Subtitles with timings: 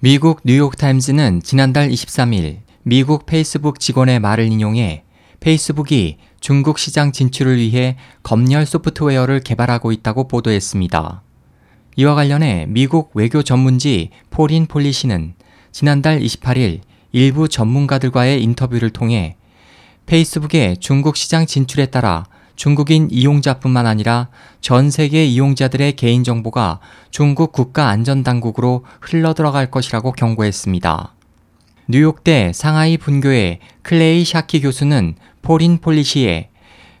[0.00, 5.02] 미국 뉴욕타임즈는 지난달 23일 미국 페이스북 직원의 말을 인용해
[5.40, 11.22] 페이스북이 중국 시장 진출을 위해 검열 소프트웨어를 개발하고 있다고 보도했습니다.
[11.96, 15.34] 이와 관련해 미국 외교 전문지 포린 폴리시는
[15.72, 19.36] 지난달 28일 일부 전문가들과의 인터뷰를 통해
[20.06, 22.24] 페이스북의 중국 시장 진출에 따라
[22.58, 24.28] 중국인 이용자뿐만 아니라
[24.60, 26.80] 전 세계 이용자들의 개인정보가
[27.12, 31.14] 중국 국가안전당국으로 흘러들어갈 것이라고 경고했습니다.
[31.86, 36.50] 뉴욕대 상하이 분교의 클레이 샤키 교수는 포린 폴리시에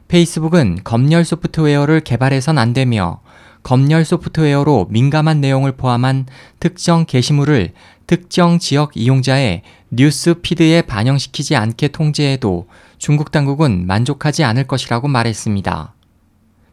[0.06, 3.20] 페이스북은 검열 소프트웨어를 개발해선 안 되며
[3.64, 6.26] 검열 소프트웨어로 민감한 내용을 포함한
[6.60, 7.72] 특정 게시물을
[8.06, 12.68] 특정 지역 이용자의 뉴스 피드에 반영시키지 않게 통제해도
[12.98, 15.94] 중국 당국은 만족하지 않을 것이라고 말했습니다.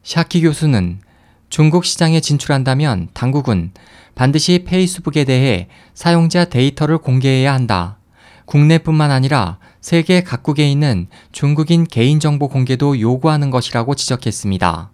[0.03, 0.99] 샤키 교수는
[1.49, 3.71] 중국 시장에 진출한다면 당국은
[4.15, 7.99] 반드시 페이스북에 대해 사용자 데이터를 공개해야 한다.
[8.45, 14.91] 국내뿐만 아니라 세계 각국에 있는 중국인 개인정보 공개도 요구하는 것이라고 지적했습니다.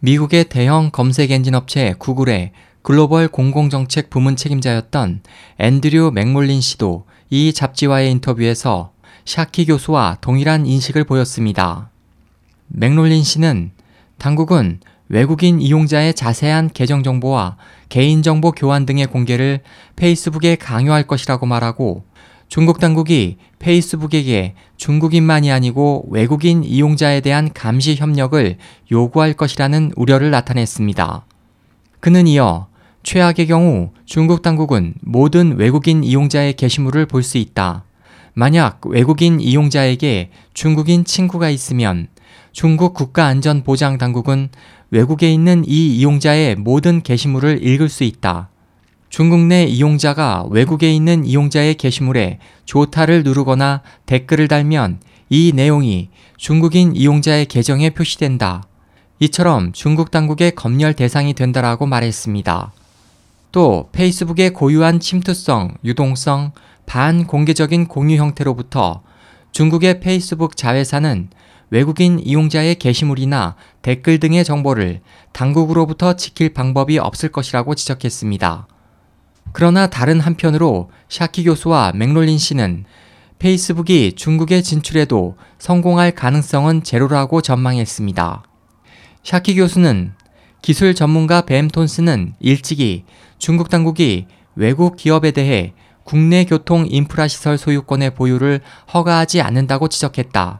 [0.00, 5.22] 미국의 대형 검색 엔진 업체 구글의 글로벌 공공정책 부문 책임자였던
[5.58, 8.92] 앤드류 맥롤린 씨도 이 잡지와의 인터뷰에서
[9.26, 11.90] 샤키 교수와 동일한 인식을 보였습니다.
[12.68, 13.72] 맥롤린 씨는
[14.18, 17.56] 당국은 외국인 이용자의 자세한 계정 정보와
[17.88, 19.60] 개인정보 교환 등의 공개를
[19.96, 22.04] 페이스북에 강요할 것이라고 말하고
[22.48, 28.56] 중국 당국이 페이스북에게 중국인만이 아니고 외국인 이용자에 대한 감시 협력을
[28.92, 31.26] 요구할 것이라는 우려를 나타냈습니다.
[31.98, 32.68] 그는 이어
[33.02, 37.85] 최악의 경우 중국 당국은 모든 외국인 이용자의 게시물을 볼 수 있다.
[38.38, 42.08] 만약 외국인 이용자에게 중국인 친구가 있으면
[42.52, 44.50] 중국 국가안전보장당국은
[44.90, 48.50] 외국에 있는 이 이용자의 모든 게시물을 읽을 수 있다.
[49.08, 57.46] 중국 내 이용자가 외국에 있는 이용자의 게시물에 좋다를 누르거나 댓글을 달면 이 내용이 중국인 이용자의
[57.46, 58.64] 계정에 표시된다.
[59.18, 62.70] 이처럼 중국 당국의 검열 대상이 된다라고 말했습니다.
[63.56, 66.52] 또 페이스북의 고유한 침투성, 유동성,
[66.84, 69.00] 반공개적인 공유 형태로부터
[69.50, 71.30] 중국의 페이스북 자회사는
[71.70, 75.00] 외국인 이용자의 게시물이나 댓글 등의 정보를
[75.32, 78.68] 당국으로부터 지킬 방법이 없을 것이라고 지적했습니다.
[79.52, 82.84] 그러나 다른 한편으로 샤키 교수와 맥롤린 씨는
[83.38, 88.42] 페이스북이 중국에 진출해도 성공할 가능성은 제로라고 전망했습니다.
[89.22, 90.12] 샤키 교수는
[90.66, 93.04] 기술 전문가 뱀 톤스는 일찍이
[93.38, 98.60] 중국 당국이 외국 기업에 대해 국내 교통 인프라 시설 소유권의 보유를
[98.92, 100.58] 허가하지 않는다고 지적했다.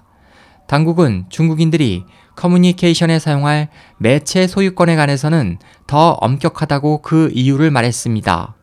[0.69, 2.05] 당국은 중국인들이
[2.37, 3.69] 커뮤니케이션에 사용할
[3.99, 5.59] 매체 소유권에 관해서는
[5.89, 8.55] 더 엄격하다고 그 이유를 말했습니다.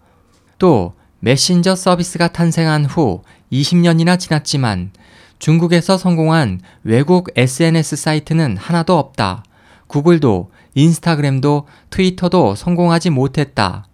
[0.60, 3.22] 또 메신저 서비스가 탄생한 후
[3.52, 4.94] 20년이나 지났지만
[5.40, 9.44] 중국에서 성공한 외국 SNS 사이트는 하나도 없다.
[9.88, 13.88] 구글도 인스타그램도 트위터도 성공하지 못했다.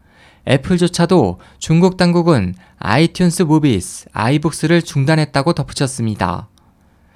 [0.47, 6.47] 애플조차도 중국 당국은 아이튠스 무비스, 아이북스를 중단했다고 덧붙였습니다.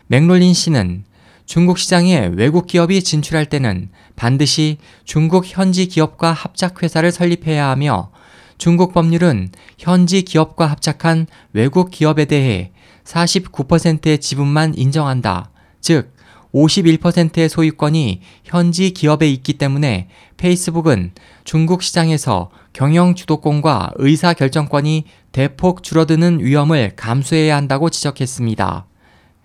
[0.07, 1.05] 맥롤린 씨는
[1.45, 8.11] 중국 시장에 외국 기업이 진출할 때는 반드시 중국 현지 기업과 합작회사를 설립해야 하며
[8.57, 12.71] 중국 법률은 현지 기업과 합작한 외국 기업에 대해
[13.03, 15.49] 49%의 지분만 인정한다.
[15.81, 16.12] 즉,
[16.53, 26.39] 51%의 소유권이 현지 기업에 있기 때문에 페이스북은 중국 시장에서 경영 주도권과 의사 결정권이 대폭 줄어드는
[26.41, 28.85] 위험을 감수해야 한다고 지적했습니다.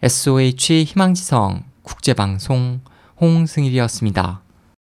[0.02, 2.80] SOH 희망지성 국제방송
[3.20, 4.42] 홍승일이었습니다.